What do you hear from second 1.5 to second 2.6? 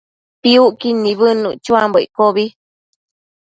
chuambo iccobi